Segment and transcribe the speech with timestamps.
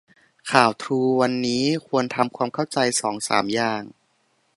[0.51, 3.83] ข่าวทรูวันนี้ควรทำความเข้าใจสองสามอย่าง